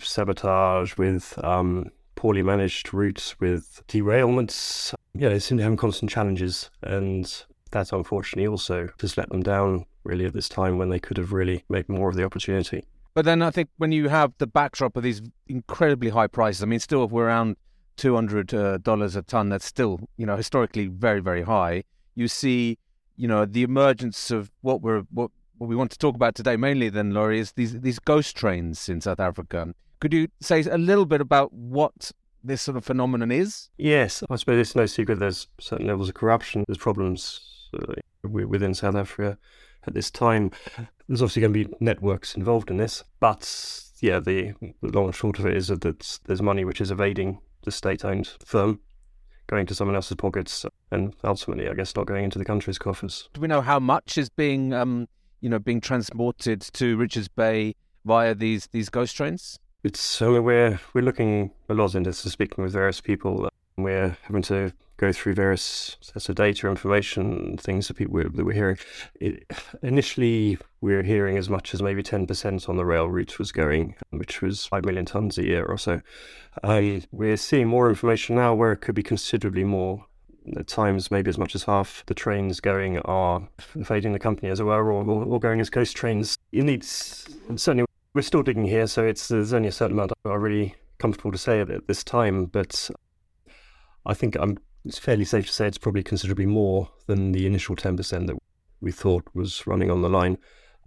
sabotage, 0.00 0.96
with 0.96 1.38
um, 1.44 1.90
poorly 2.22 2.40
managed 2.44 2.94
routes, 2.94 3.34
with 3.40 3.82
derailments. 3.88 4.94
Yeah, 5.12 5.30
they 5.30 5.40
seem 5.40 5.58
to 5.58 5.64
have 5.64 5.76
constant 5.76 6.08
challenges. 6.08 6.70
And 6.80 7.26
that 7.72 7.92
unfortunately 7.92 8.46
also 8.46 8.90
has 9.00 9.16
let 9.16 9.28
them 9.30 9.42
down 9.42 9.86
really 10.04 10.24
at 10.26 10.32
this 10.32 10.48
time 10.48 10.78
when 10.78 10.88
they 10.88 11.00
could 11.00 11.16
have 11.16 11.32
really 11.32 11.64
made 11.68 11.88
more 11.88 12.08
of 12.08 12.14
the 12.14 12.22
opportunity. 12.22 12.84
But 13.14 13.24
then 13.24 13.42
I 13.42 13.50
think 13.50 13.70
when 13.76 13.90
you 13.90 14.08
have 14.08 14.34
the 14.38 14.46
backdrop 14.46 14.96
of 14.96 15.02
these 15.02 15.20
incredibly 15.48 16.10
high 16.10 16.28
prices, 16.28 16.62
I 16.62 16.66
mean, 16.66 16.78
still 16.78 17.02
if 17.02 17.10
we're 17.10 17.26
around 17.26 17.56
two 17.96 18.14
hundred 18.14 18.54
uh, 18.54 18.78
dollars 18.78 19.16
a 19.16 19.22
ton, 19.22 19.48
that's 19.48 19.66
still 19.66 19.98
you 20.16 20.24
know 20.24 20.36
historically 20.36 20.86
very 20.86 21.18
very 21.18 21.42
high. 21.42 21.82
You 22.14 22.28
see, 22.28 22.78
you 23.16 23.26
know, 23.26 23.44
the 23.46 23.64
emergence 23.64 24.30
of 24.30 24.52
what 24.60 24.80
we're 24.80 25.00
what 25.10 25.32
what 25.58 25.66
we 25.66 25.74
want 25.74 25.90
to 25.90 25.98
talk 25.98 26.14
about 26.14 26.36
today 26.36 26.56
mainly. 26.56 26.88
Then, 26.88 27.10
Laurie, 27.10 27.40
is 27.40 27.50
these 27.52 27.80
these 27.80 27.98
ghost 27.98 28.36
trains 28.36 28.88
in 28.88 29.00
South 29.00 29.18
Africa. 29.18 29.74
Could 30.02 30.12
you 30.12 30.26
say 30.40 30.64
a 30.64 30.78
little 30.78 31.06
bit 31.06 31.20
about 31.20 31.52
what 31.52 32.10
this 32.42 32.60
sort 32.60 32.76
of 32.76 32.84
phenomenon 32.84 33.30
is? 33.30 33.70
Yes, 33.78 34.24
I 34.28 34.34
suppose 34.34 34.58
it's 34.58 34.74
no 34.74 34.84
secret. 34.86 35.20
There's 35.20 35.46
certain 35.60 35.86
levels 35.86 36.08
of 36.08 36.16
corruption. 36.16 36.64
There's 36.66 36.76
problems 36.76 37.68
uh, 37.72 37.94
within 38.28 38.74
South 38.74 38.96
Africa 38.96 39.38
at 39.86 39.94
this 39.94 40.10
time. 40.10 40.50
There's 41.06 41.22
obviously 41.22 41.42
going 41.42 41.52
to 41.52 41.68
be 41.68 41.74
networks 41.78 42.34
involved 42.34 42.68
in 42.68 42.78
this, 42.78 43.04
but 43.20 43.48
yeah, 44.00 44.18
the, 44.18 44.54
the 44.60 44.88
long 44.88 45.04
and 45.04 45.14
short 45.14 45.38
of 45.38 45.46
it 45.46 45.56
is 45.56 45.68
that 45.68 46.18
there's 46.24 46.42
money 46.42 46.64
which 46.64 46.80
is 46.80 46.90
evading 46.90 47.38
the 47.62 47.70
state-owned 47.70 48.28
firm, 48.44 48.80
going 49.46 49.66
to 49.66 49.74
someone 49.76 49.94
else's 49.94 50.16
pockets, 50.16 50.66
and 50.90 51.14
ultimately, 51.22 51.68
I 51.68 51.74
guess, 51.74 51.94
not 51.94 52.06
going 52.06 52.24
into 52.24 52.40
the 52.40 52.44
country's 52.44 52.76
coffers. 52.76 53.28
Do 53.34 53.40
we 53.40 53.46
know 53.46 53.60
how 53.60 53.78
much 53.78 54.18
is 54.18 54.30
being, 54.30 54.72
um, 54.72 55.06
you 55.40 55.48
know, 55.48 55.60
being 55.60 55.80
transported 55.80 56.60
to 56.60 56.96
Richards 56.96 57.28
Bay 57.28 57.76
via 58.04 58.34
these 58.34 58.66
these 58.72 58.88
ghost 58.88 59.16
trains? 59.16 59.60
It's 59.84 60.00
so 60.00 60.40
we're 60.40 60.78
we're 60.94 61.02
looking 61.02 61.50
a 61.68 61.74
lot 61.74 61.96
into 61.96 62.12
speaking 62.12 62.62
with 62.62 62.72
various 62.72 63.00
people. 63.00 63.48
We're 63.76 64.16
having 64.22 64.42
to 64.42 64.72
go 64.96 65.10
through 65.10 65.34
various 65.34 65.96
sets 66.00 66.28
of 66.28 66.36
data, 66.36 66.68
information, 66.68 67.56
things 67.56 67.88
that 67.88 67.94
people 67.94 68.22
that 68.22 68.44
we're 68.44 68.52
hearing. 68.52 68.78
It, 69.16 69.44
initially, 69.82 70.58
we 70.80 70.94
were 70.94 71.02
hearing 71.02 71.36
as 71.36 71.50
much 71.50 71.74
as 71.74 71.82
maybe 71.82 72.00
10% 72.00 72.68
on 72.68 72.76
the 72.76 72.84
rail 72.84 73.08
route 73.08 73.40
was 73.40 73.50
going, 73.50 73.96
which 74.10 74.40
was 74.40 74.66
5 74.66 74.84
million 74.84 75.04
tonnes 75.04 75.36
a 75.36 75.44
year 75.44 75.64
or 75.64 75.78
so. 75.78 76.00
Um, 76.62 77.02
we're 77.10 77.36
seeing 77.36 77.66
more 77.66 77.88
information 77.88 78.36
now 78.36 78.54
where 78.54 78.70
it 78.70 78.82
could 78.82 78.94
be 78.94 79.02
considerably 79.02 79.64
more. 79.64 80.06
At 80.56 80.68
times, 80.68 81.10
maybe 81.10 81.28
as 81.28 81.38
much 81.38 81.56
as 81.56 81.64
half 81.64 82.04
the 82.06 82.14
trains 82.14 82.60
going 82.60 82.98
are 82.98 83.48
fading 83.84 84.12
the 84.12 84.18
company 84.18 84.50
as 84.50 84.62
well, 84.62 84.78
or, 84.78 85.04
or 85.04 85.40
going 85.40 85.60
as 85.60 85.70
ghost 85.70 85.96
trains. 85.96 86.36
You 86.52 86.62
need 86.62 86.84
certainly 86.84 87.84
we're 88.14 88.22
still 88.22 88.42
digging 88.42 88.66
here, 88.66 88.86
so 88.86 89.04
it's 89.04 89.28
there's 89.28 89.52
only 89.52 89.68
a 89.68 89.72
certain 89.72 89.96
amount 89.96 90.12
I'm 90.24 90.40
really 90.40 90.74
comfortable 90.98 91.32
to 91.32 91.38
say 91.38 91.60
at 91.60 91.86
this 91.88 92.04
time, 92.04 92.46
but 92.46 92.90
I 94.06 94.14
think 94.14 94.36
I'm 94.38 94.58
it's 94.84 94.98
fairly 94.98 95.24
safe 95.24 95.46
to 95.46 95.52
say 95.52 95.66
it's 95.66 95.78
probably 95.78 96.02
considerably 96.02 96.46
more 96.46 96.90
than 97.06 97.32
the 97.32 97.46
initial 97.46 97.76
10% 97.76 98.26
that 98.26 98.36
we 98.80 98.90
thought 98.90 99.24
was 99.32 99.66
running 99.66 99.90
on 99.90 100.02
the 100.02 100.08
line. 100.08 100.38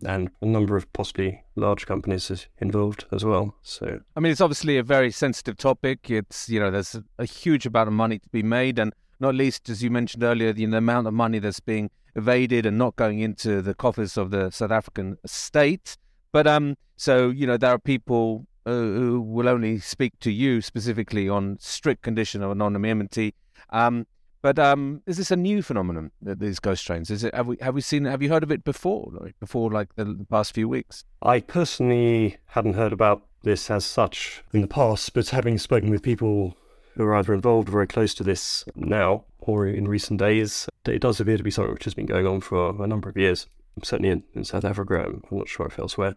And 0.06 0.30
a 0.42 0.46
number 0.46 0.76
of 0.76 0.92
possibly 0.92 1.46
large 1.56 1.86
companies 1.86 2.50
involved 2.58 3.06
as 3.14 3.24
well. 3.24 3.56
So, 3.62 4.02
I 4.18 4.20
mean, 4.20 4.34
it's 4.34 4.42
obviously 4.42 4.78
a 4.78 4.84
very 4.84 5.10
sensitive 5.10 5.56
topic. 5.56 6.12
It's 6.12 6.50
you 6.50 6.60
know, 6.60 6.70
there's 6.70 6.98
a, 7.18 7.26
huge 7.26 7.66
amount 7.66 7.88
of 7.88 7.94
money 7.94 8.20
to 8.20 8.28
be 8.28 8.44
made, 8.44 8.78
and 8.78 8.92
not 9.22 9.36
least, 9.36 9.70
as 9.70 9.82
you 9.82 9.90
mentioned 9.90 10.22
earlier, 10.22 10.52
the, 10.52 10.66
the 10.66 10.78
amount 10.78 11.08
of 11.08 11.14
money 11.14 11.40
that's 11.40 11.62
being 11.62 11.90
evaded 12.14 12.66
and 12.66 12.78
not 12.78 12.98
going 12.98 13.20
into 13.22 13.62
the 13.62 13.74
coffers 13.74 14.18
of 14.18 14.32
the 14.32 14.52
South 14.52 14.72
African 14.72 15.18
state. 15.26 15.96
But 16.36 16.48
um, 16.48 16.76
so 16.98 17.30
you 17.30 17.48
know, 17.48 17.56
there 17.56 17.72
are 17.72 17.80
people 17.80 18.46
uh, 18.66 18.72
who 18.72 19.22
will 19.22 19.48
only 19.48 19.80
speak 19.80 20.20
to 20.20 20.32
you 20.32 20.62
specifically 20.62 21.30
on 21.30 21.58
strict 21.62 22.02
condition 22.02 22.44
of 22.44 22.52
anonymity 22.52 23.36
um, 23.70 24.06
but 24.42 24.60
um, 24.60 25.02
is 25.08 25.18
this 25.18 25.32
a 25.32 25.36
new 25.36 25.64
phenomenon? 25.64 26.12
These 26.22 26.60
ghost 26.60 26.86
trains? 26.86 27.10
Is 27.10 27.24
it? 27.24 27.34
Have 27.34 27.48
we 27.48 27.58
have 27.62 27.74
we 27.74 27.82
seen? 27.82 28.06
Have 28.06 28.22
you 28.22 28.30
heard 28.30 28.44
of 28.44 28.52
it 28.52 28.64
before? 28.64 29.12
Like 29.12 29.34
before, 29.40 29.72
like 29.72 29.96
the, 29.96 30.06
the 30.06 30.28
past 30.30 30.54
few 30.54 30.70
weeks? 30.70 31.04
I 31.24 31.40
personally 31.40 32.38
hadn't 32.50 32.76
heard 32.76 32.94
about 32.94 33.24
this 33.42 33.72
as 33.72 33.86
such 33.86 34.44
in 34.54 34.62
the 34.62 34.68
past, 34.68 35.16
but 35.16 35.30
having 35.30 35.58
spoken 35.58 35.90
with 35.90 36.04
people 36.04 36.56
who 36.94 37.06
are 37.06 37.16
either 37.16 37.34
involved 37.34 37.70
very 37.70 37.88
close 37.88 38.14
to 38.16 38.24
this 38.24 38.64
now 38.76 39.26
or 39.40 39.66
in 39.66 39.88
recent 39.88 40.20
days, 40.20 40.68
it 40.88 41.02
does 41.02 41.20
appear 41.20 41.38
to 41.38 41.44
be 41.44 41.50
something 41.50 41.74
which 41.74 41.86
has 41.86 41.96
been 41.96 42.06
going 42.06 42.28
on 42.28 42.40
for 42.40 42.84
a 42.84 42.88
number 42.88 43.10
of 43.10 43.18
years. 43.18 43.48
Certainly 43.84 44.10
in, 44.10 44.24
in 44.34 44.44
South 44.44 44.66
Africa, 44.66 45.04
I'm 45.06 45.22
not 45.32 45.50
sure 45.50 45.68
if 45.68 45.78
elsewhere. 45.78 46.16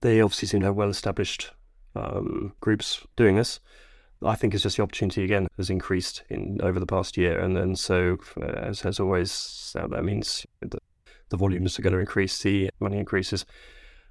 They 0.00 0.20
obviously 0.20 0.48
seem 0.48 0.60
to 0.60 0.66
have 0.66 0.76
well 0.76 0.90
established 0.90 1.50
um, 1.94 2.54
groups 2.60 3.06
doing 3.16 3.36
this. 3.36 3.60
I 4.24 4.36
think 4.36 4.54
it's 4.54 4.62
just 4.62 4.76
the 4.76 4.82
opportunity 4.82 5.24
again 5.24 5.48
has 5.56 5.68
increased 5.68 6.22
in 6.28 6.60
over 6.62 6.78
the 6.78 6.86
past 6.86 7.16
year, 7.16 7.40
and 7.40 7.56
then 7.56 7.74
so 7.74 8.18
uh, 8.40 8.46
as 8.46 8.84
as 8.84 9.00
always, 9.00 9.74
uh, 9.78 9.88
that 9.88 10.04
means 10.04 10.46
the, 10.60 10.78
the 11.30 11.36
volumes 11.36 11.78
are 11.78 11.82
going 11.82 11.92
to 11.92 11.98
increase, 11.98 12.40
the 12.42 12.70
money 12.78 12.98
increases, 12.98 13.44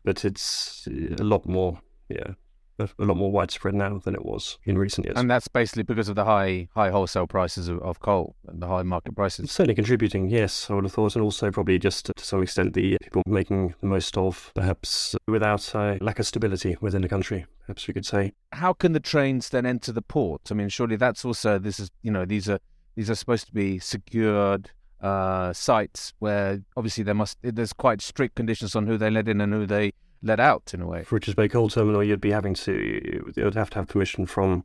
but 0.03 0.25
it's 0.25 0.87
a 1.17 1.23
lot 1.23 1.47
more, 1.47 1.79
yeah, 2.09 2.33
a 2.79 2.89
lot 2.99 3.17
more 3.17 3.31
widespread 3.31 3.73
now 3.73 3.99
than 3.99 4.15
it 4.15 4.25
was 4.25 4.57
in 4.65 4.77
recent 4.77 5.05
years. 5.05 5.17
And 5.17 5.29
that's 5.29 5.47
basically 5.47 5.83
because 5.83 6.09
of 6.09 6.15
the 6.15 6.25
high 6.25 6.67
high 6.75 6.89
wholesale 6.89 7.27
prices 7.27 7.67
of, 7.67 7.79
of 7.81 7.99
coal 7.99 8.35
and 8.47 8.61
the 8.61 8.67
high 8.67 8.83
market 8.83 9.15
prices. 9.15 9.45
It's 9.45 9.53
certainly 9.53 9.75
contributing, 9.75 10.29
yes, 10.29 10.69
I 10.69 10.73
would 10.75 10.85
have 10.85 10.93
thought, 10.93 11.15
and 11.15 11.23
also 11.23 11.51
probably 11.51 11.79
just 11.79 12.05
to 12.05 12.23
some 12.23 12.41
extent 12.41 12.73
the 12.73 12.97
people 13.01 13.23
making 13.25 13.75
the 13.81 13.87
most 13.87 14.17
of 14.17 14.51
perhaps 14.55 15.15
without 15.27 15.73
a 15.75 15.97
lack 16.01 16.19
of 16.19 16.27
stability 16.27 16.77
within 16.81 17.01
the 17.01 17.09
country, 17.09 17.45
perhaps 17.65 17.87
we 17.87 17.93
could 17.93 18.05
say. 18.05 18.33
How 18.51 18.73
can 18.73 18.93
the 18.93 18.99
trains 18.99 19.49
then 19.49 19.65
enter 19.65 19.91
the 19.91 20.01
port? 20.01 20.41
I 20.51 20.53
mean, 20.53 20.69
surely 20.69 20.95
that's 20.95 21.25
also 21.25 21.59
this 21.59 21.79
is 21.79 21.89
you 22.01 22.11
know 22.11 22.25
these 22.25 22.49
are 22.49 22.59
these 22.95 23.09
are 23.09 23.15
supposed 23.15 23.47
to 23.47 23.53
be 23.53 23.79
secured 23.79 24.71
uh, 25.01 25.51
sites 25.53 26.13
where 26.19 26.61
obviously 26.77 27.03
there 27.03 27.15
must 27.15 27.37
there's 27.41 27.73
quite 27.73 28.01
strict 28.01 28.35
conditions 28.35 28.75
on 28.75 28.87
who 28.87 28.97
they 28.97 29.09
let 29.09 29.27
in 29.27 29.41
and 29.41 29.53
who 29.53 29.65
they 29.65 29.93
let 30.21 30.39
out 30.39 30.73
in 30.73 30.81
a 30.81 30.87
way. 30.87 31.03
For 31.03 31.15
Richards 31.15 31.35
Bay 31.35 31.47
Coal 31.47 31.69
Terminal, 31.69 32.03
you'd 32.03 32.21
be 32.21 32.31
having 32.31 32.53
to, 32.55 33.31
you'd 33.35 33.55
have 33.55 33.69
to 33.71 33.79
have 33.79 33.87
permission 33.87 34.25
from 34.25 34.63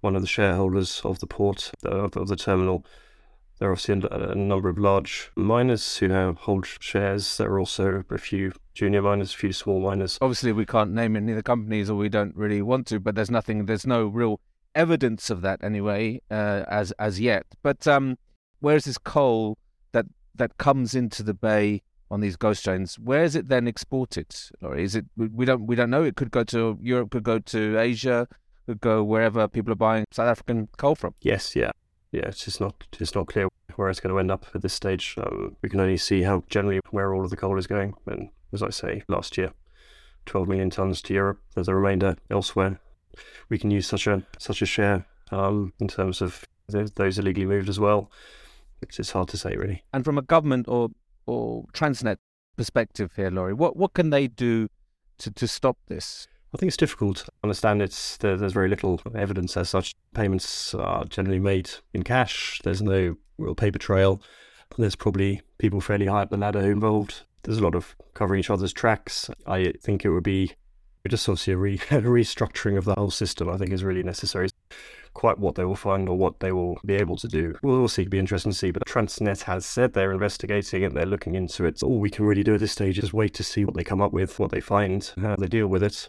one 0.00 0.16
of 0.16 0.22
the 0.22 0.28
shareholders 0.28 1.00
of 1.04 1.18
the 1.18 1.26
port, 1.26 1.72
of, 1.84 2.16
of 2.16 2.28
the 2.28 2.36
terminal. 2.36 2.84
There 3.58 3.68
are 3.68 3.72
obviously 3.72 4.08
a, 4.10 4.30
a, 4.30 4.34
number 4.34 4.70
of 4.70 4.78
large 4.78 5.30
miners 5.36 5.98
who 5.98 6.08
have 6.08 6.38
hold 6.38 6.66
shares. 6.80 7.36
There 7.36 7.50
are 7.50 7.58
also 7.58 8.02
a 8.10 8.18
few 8.18 8.52
junior 8.72 9.02
miners, 9.02 9.34
a 9.34 9.36
few 9.36 9.52
small 9.52 9.80
miners. 9.80 10.18
Obviously, 10.22 10.52
we 10.52 10.64
can't 10.64 10.92
name 10.92 11.14
any 11.14 11.32
of 11.32 11.36
the 11.36 11.42
companies, 11.42 11.90
or 11.90 11.96
we 11.96 12.08
don't 12.08 12.34
really 12.34 12.62
want 12.62 12.86
to. 12.86 12.98
But 12.98 13.16
there's 13.16 13.30
nothing, 13.30 13.66
there's 13.66 13.86
no 13.86 14.06
real 14.06 14.40
evidence 14.74 15.28
of 15.28 15.42
that 15.42 15.62
anyway, 15.62 16.22
uh, 16.30 16.64
as 16.68 16.92
as 16.92 17.20
yet. 17.20 17.44
But 17.62 17.86
um, 17.86 18.16
where's 18.60 18.86
this 18.86 18.96
coal 18.96 19.58
that 19.92 20.06
that 20.34 20.56
comes 20.56 20.94
into 20.94 21.22
the 21.22 21.34
bay 21.34 21.82
on 22.10 22.20
these 22.20 22.36
ghost 22.36 22.64
trains. 22.64 22.98
Where 22.98 23.22
is 23.22 23.36
it 23.36 23.48
then 23.48 23.68
exported? 23.68 24.34
Or 24.62 24.76
is 24.76 24.96
it 24.96 25.06
we 25.16 25.44
don't 25.44 25.66
we 25.66 25.76
don't 25.76 25.90
know. 25.90 26.02
It 26.02 26.16
could 26.16 26.30
go 26.30 26.44
to 26.44 26.78
Europe, 26.82 27.10
could 27.10 27.22
go 27.22 27.38
to 27.38 27.78
Asia, 27.78 28.26
could 28.66 28.80
go 28.80 29.02
wherever 29.04 29.46
people 29.48 29.72
are 29.72 29.76
buying 29.76 30.04
South 30.10 30.28
African 30.28 30.68
coal 30.76 30.94
from. 30.94 31.14
Yes, 31.20 31.54
yeah, 31.54 31.70
yeah. 32.12 32.26
It's 32.26 32.44
just 32.44 32.60
not 32.60 32.74
it's 32.98 33.14
not 33.14 33.28
clear 33.28 33.48
where 33.76 33.88
it's 33.88 34.00
going 34.00 34.12
to 34.12 34.18
end 34.18 34.30
up 34.30 34.46
at 34.54 34.62
this 34.62 34.74
stage. 34.74 35.14
Um, 35.18 35.56
we 35.62 35.68
can 35.68 35.80
only 35.80 35.96
see 35.96 36.22
how 36.22 36.42
generally 36.48 36.80
where 36.90 37.14
all 37.14 37.24
of 37.24 37.30
the 37.30 37.36
coal 37.36 37.58
is 37.58 37.66
going. 37.66 37.94
And 38.06 38.30
as 38.52 38.62
I 38.62 38.70
say, 38.70 39.02
last 39.08 39.38
year, 39.38 39.52
12 40.26 40.48
million 40.48 40.70
tons 40.70 41.00
to 41.02 41.14
Europe. 41.14 41.40
There's 41.54 41.68
a 41.68 41.74
remainder 41.74 42.16
elsewhere. 42.30 42.80
We 43.48 43.58
can 43.58 43.70
use 43.70 43.86
such 43.86 44.06
a 44.06 44.22
such 44.38 44.62
a 44.62 44.66
share 44.66 45.06
um, 45.30 45.72
in 45.80 45.88
terms 45.88 46.20
of 46.20 46.44
those 46.68 47.18
illegally 47.18 47.46
moved 47.46 47.68
as 47.68 47.80
well. 47.80 48.10
It's, 48.82 48.98
it's 48.98 49.10
hard 49.10 49.28
to 49.28 49.36
say 49.36 49.56
really. 49.56 49.82
And 49.92 50.04
from 50.04 50.18
a 50.18 50.22
government 50.22 50.66
or 50.68 50.90
or 51.30 51.64
Transnet 51.72 52.16
perspective 52.56 53.12
here, 53.16 53.30
Laurie? 53.30 53.54
What 53.54 53.76
what 53.76 53.94
can 53.94 54.10
they 54.10 54.26
do 54.26 54.68
to, 55.18 55.30
to 55.30 55.46
stop 55.46 55.78
this? 55.86 56.26
I 56.52 56.58
think 56.58 56.68
it's 56.68 56.76
difficult 56.76 57.18
to 57.18 57.26
understand. 57.44 57.80
It's 57.80 58.16
there's 58.16 58.52
very 58.52 58.68
little 58.68 59.00
evidence 59.14 59.56
as 59.56 59.70
such. 59.70 59.94
Payments 60.14 60.74
are 60.74 61.04
generally 61.04 61.38
made 61.38 61.70
in 61.94 62.02
cash. 62.02 62.60
There's 62.64 62.82
no 62.82 63.16
real 63.38 63.54
paper 63.54 63.78
trail. 63.78 64.20
There's 64.76 64.96
probably 64.96 65.42
people 65.58 65.80
fairly 65.80 66.06
high 66.06 66.22
up 66.22 66.30
the 66.30 66.36
ladder 66.36 66.60
involved. 66.60 67.22
There's 67.42 67.58
a 67.58 67.62
lot 67.62 67.74
of 67.74 67.96
covering 68.14 68.40
each 68.40 68.50
other's 68.50 68.72
tracks. 68.72 69.30
I 69.46 69.72
think 69.80 70.04
it 70.04 70.10
would 70.10 70.24
be 70.24 70.52
just 71.08 71.28
obviously 71.28 71.54
a, 71.54 71.56
re- 71.56 71.74
a 71.90 72.02
restructuring 72.02 72.76
of 72.76 72.84
the 72.84 72.94
whole 72.94 73.10
system. 73.10 73.48
I 73.48 73.56
think 73.56 73.72
is 73.72 73.84
really 73.84 74.02
necessary 74.02 74.48
quite 75.14 75.38
what 75.38 75.54
they 75.54 75.64
will 75.64 75.74
find 75.74 76.08
or 76.08 76.16
what 76.16 76.40
they 76.40 76.52
will 76.52 76.78
be 76.84 76.94
able 76.94 77.16
to 77.16 77.28
do. 77.28 77.54
We'll 77.62 77.88
see. 77.88 78.02
It'll 78.02 78.10
be 78.10 78.18
interesting 78.18 78.52
to 78.52 78.58
see. 78.58 78.70
But 78.70 78.86
Transnet 78.86 79.42
has 79.42 79.66
said 79.66 79.92
they're 79.92 80.12
investigating 80.12 80.82
it, 80.82 80.94
they're 80.94 81.06
looking 81.06 81.34
into 81.34 81.64
it. 81.64 81.82
All 81.82 81.98
we 81.98 82.10
can 82.10 82.24
really 82.24 82.42
do 82.42 82.54
at 82.54 82.60
this 82.60 82.72
stage 82.72 82.98
is 82.98 83.12
wait 83.12 83.34
to 83.34 83.44
see 83.44 83.64
what 83.64 83.74
they 83.74 83.84
come 83.84 84.00
up 84.00 84.12
with, 84.12 84.38
what 84.38 84.50
they 84.50 84.60
find, 84.60 85.12
how 85.20 85.36
they 85.36 85.48
deal 85.48 85.66
with 85.66 85.82
it. 85.82 86.08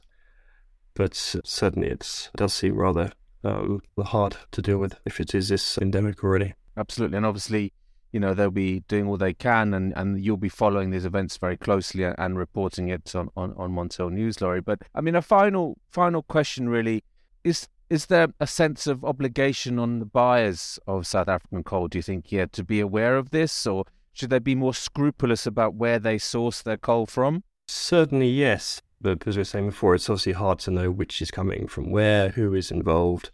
But 0.94 1.16
certainly 1.16 1.90
it 1.90 2.30
does 2.36 2.54
seem 2.54 2.76
rather 2.76 3.12
um, 3.44 3.82
hard 4.00 4.38
to 4.52 4.62
deal 4.62 4.78
with 4.78 4.96
if 5.06 5.20
it 5.20 5.34
is 5.34 5.50
this 5.50 5.78
endemic 5.78 6.24
already. 6.24 6.54
Absolutely. 6.78 7.18
And 7.18 7.26
obviously, 7.26 7.74
you 8.12 8.20
know, 8.20 8.34
they'll 8.34 8.52
be 8.52 8.82
doing 8.82 9.08
all 9.08 9.18
they 9.18 9.34
can 9.34 9.74
and, 9.74 9.94
and 9.96 10.24
you'll 10.24 10.38
be 10.38 10.50
following 10.50 10.92
these 10.92 11.06
events 11.06 11.38
very 11.38 11.58
closely 11.58 12.04
and, 12.04 12.16
and 12.18 12.38
reporting 12.38 12.90
it 12.90 13.16
on, 13.16 13.30
on, 13.38 13.54
on 13.58 13.72
Montel 13.72 14.12
News, 14.12 14.42
Laurie. 14.42 14.62
But 14.62 14.80
I 14.94 15.02
mean, 15.02 15.16
a 15.16 15.22
final 15.22 15.78
final 15.90 16.22
question 16.22 16.68
really 16.68 17.04
is 17.44 17.68
is 17.92 18.06
there 18.06 18.30
a 18.40 18.48
sense 18.48 18.88
of 18.88 19.04
obligation 19.04 19.78
on 19.78 20.00
the 20.00 20.06
buyers 20.06 20.80
of 20.88 21.06
South 21.06 21.28
African 21.28 21.62
coal, 21.62 21.90
do 21.90 21.98
you 21.98 22.02
think, 22.02 22.32
yeah, 22.32 22.46
to 22.54 22.64
be 22.64 22.80
aware 22.80 23.18
of 23.18 23.32
this? 23.32 23.68
Or 23.68 23.84
Should 24.14 24.30
they 24.30 24.40
be 24.40 24.56
more 24.56 24.74
scrupulous 24.74 25.46
about 25.46 25.76
where 25.76 26.00
they 26.00 26.18
source 26.18 26.62
their 26.62 26.78
coal 26.78 27.06
from? 27.06 27.44
Certainly, 27.68 28.30
yes. 28.30 28.82
But 29.02 29.28
as 29.28 29.36
we 29.36 29.42
were 29.42 29.46
saying 29.46 29.66
before, 29.68 29.94
it's 29.94 30.10
obviously 30.10 30.32
hard 30.32 30.60
to 30.60 30.72
know 30.72 30.90
which 30.90 31.22
is 31.22 31.32
coming 31.32 31.68
from 31.68 31.92
where, 31.92 32.30
who 32.30 32.54
is 32.54 32.72
involved. 32.72 33.30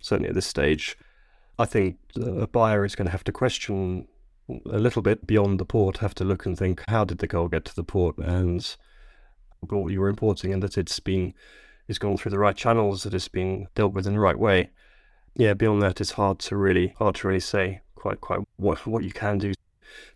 Certainly 0.00 0.28
at 0.28 0.34
this 0.34 0.46
stage, 0.46 0.98
I 1.58 1.64
think 1.64 1.96
a 2.14 2.46
buyer 2.46 2.84
is 2.84 2.94
going 2.94 3.06
to 3.06 3.12
have 3.12 3.24
to 3.24 3.32
question 3.32 4.06
a 4.70 4.78
little 4.78 5.00
bit 5.00 5.26
beyond 5.26 5.58
the 5.58 5.64
port, 5.64 5.98
have 5.98 6.14
to 6.16 6.24
look 6.24 6.44
and 6.44 6.58
think, 6.58 6.82
how 6.88 7.06
did 7.06 7.18
the 7.18 7.28
coal 7.28 7.48
get 7.48 7.64
to 7.64 7.74
the 7.74 7.84
port 7.84 8.18
and 8.18 8.76
what 9.60 9.92
you 9.92 10.00
were 10.00 10.10
importing, 10.10 10.52
and 10.52 10.62
that 10.62 10.76
it's 10.76 11.00
been 11.00 11.32
it's 11.88 11.98
gone 11.98 12.16
through 12.16 12.30
the 12.30 12.38
right 12.38 12.56
channels, 12.56 13.02
that 13.02 13.14
it's 13.14 13.28
been 13.28 13.68
dealt 13.74 13.92
with 13.92 14.06
in 14.06 14.14
the 14.14 14.20
right 14.20 14.38
way. 14.38 14.70
Yeah, 15.34 15.54
beyond 15.54 15.82
that, 15.82 16.00
it's 16.00 16.12
hard 16.12 16.38
to 16.40 16.56
really 16.56 16.94
hard 16.98 17.16
to 17.16 17.28
really 17.28 17.40
say 17.40 17.80
quite 17.94 18.20
quite 18.20 18.40
what 18.56 18.86
what 18.86 19.02
you 19.02 19.10
can 19.10 19.38
do 19.38 19.52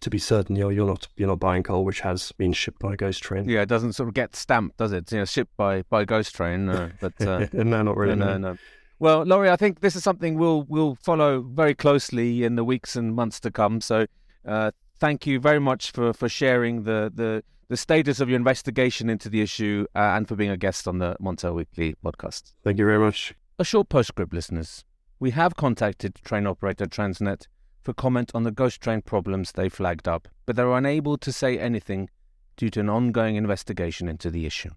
to 0.01 0.11
be 0.11 0.19
certain 0.19 0.57
you're 0.57 0.73
you're 0.73 0.87
not 0.87 1.09
you're 1.17 1.29
not 1.29 1.39
buying 1.39 1.63
coal 1.63 1.85
which 1.85 2.01
has 2.01 2.33
been 2.33 2.53
shipped 2.53 2.79
by 2.79 2.95
a 2.95 2.97
ghost 2.97 3.23
train. 3.23 3.49
Yeah, 3.49 3.63
it 3.63 3.69
doesn't 3.69 3.95
sort 3.95 4.09
of 4.09 4.15
get 4.15 4.37
stamped, 4.37 4.77
does 4.77 4.93
it? 4.93 5.11
You 5.13 5.19
know, 5.19 5.25
shipped 5.25 5.57
by 5.57 5.83
by 5.83 6.05
ghost 6.05 6.35
train. 6.35 6.67
No, 6.67 6.91
but 7.01 7.21
uh, 7.21 7.47
no, 7.53 7.83
not 7.83 7.97
really. 7.97 8.15
No, 8.15 8.39
no, 8.39 8.53
no. 8.53 8.59
Well, 9.01 9.23
Laurie, 9.23 9.51
I 9.51 9.57
think 9.57 9.81
this 9.81 9.95
is 9.95 10.03
something 10.03 10.37
we'll 10.37 10.65
we'll 10.69 10.97
follow 10.97 11.41
very 11.41 11.75
closely 11.75 12.45
in 12.45 12.57
the 12.57 12.65
weeks 12.65 12.97
and 12.97 13.15
months 13.15 13.39
to 13.41 13.51
come. 13.51 13.81
So, 13.81 14.07
uh, 14.45 14.73
thank 14.99 15.27
you 15.27 15.41
very 15.41 15.61
much 15.61 15.91
for, 15.93 16.13
for 16.13 16.29
sharing 16.29 16.83
the, 16.83 17.13
the 17.15 17.43
the 17.69 17.77
status 17.77 18.19
of 18.21 18.29
your 18.29 18.37
investigation 18.37 19.11
into 19.11 19.29
the 19.29 19.43
issue 19.43 19.87
uh, 19.95 19.99
and 20.17 20.27
for 20.27 20.37
being 20.37 20.51
a 20.51 20.57
guest 20.57 20.89
on 20.89 20.99
the 20.99 21.17
Montel 21.21 21.55
Weekly 21.55 21.95
podcast. 22.05 22.55
Thank 22.65 22.79
you 22.79 22.87
very 22.87 22.99
much. 22.99 23.35
A 23.59 23.65
short 23.65 23.89
postscript, 23.89 24.33
listeners. 24.33 24.85
We 25.21 25.33
have 25.33 25.57
contacted 25.57 26.15
train 26.25 26.47
operator 26.47 26.87
Transnet 26.87 27.47
for 27.83 27.93
comment 27.93 28.31
on 28.35 28.45
the 28.45 28.51
ghost 28.51 28.81
train 28.81 29.03
problems 29.03 29.53
they 29.53 29.69
flagged 29.69 30.09
up, 30.09 30.29
but 30.47 30.57
they 30.57 30.63
are 30.63 30.77
unable 30.77 31.19
to 31.19 31.33
say 31.33 31.59
anything 31.59 32.09
due 32.57 32.71
to 32.71 32.81
an 32.81 32.89
ongoing 32.89 33.37
investigation 33.37 34.09
into 34.09 34.31
the 34.31 34.47
issue. 34.47 34.71